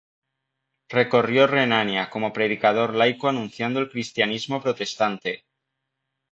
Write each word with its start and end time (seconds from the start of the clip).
Recorrió 0.89 1.45
Renania 1.45 2.09
como 2.09 2.33
predicador 2.33 2.95
laico 2.95 3.29
anunciando 3.29 3.79
el 3.79 3.91
cristianismo 3.91 4.59
protestante. 4.59 5.45